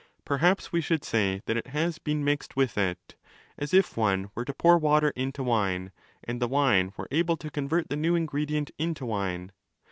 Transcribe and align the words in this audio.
Perhaps 0.25 0.71
we 0.71 0.81
should 0.81 1.03
say 1.03 1.43
that 1.45 1.57
it 1.57 1.67
has 1.67 1.99
been 1.99 2.23
'mixed' 2.23 2.55
with 2.55 2.75
it, 2.75 3.15
as 3.59 3.71
if 3.71 3.95
one 3.95 4.31
were 4.33 4.43
to 4.43 4.51
pour 4.55 4.79
water 4.79 5.13
rointo 5.15 5.43
wine 5.45 5.91
and 6.23 6.41
the 6.41 6.47
wine 6.47 6.91
were 6.97 7.07
able 7.11 7.37
to 7.37 7.51
convert 7.51 7.87
the 7.87 7.95
new 7.95 8.15
ingredient 8.15 8.71
into 8.79 9.05
wine. 9.05 9.51